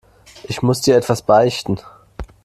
[0.45, 1.79] Ich muss dir etwas beichten.